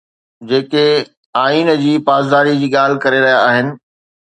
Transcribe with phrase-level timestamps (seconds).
[0.51, 0.85] جيڪي
[1.43, 3.73] آئين جي پاسداري جي ڳالهه ڪري رهيا آهن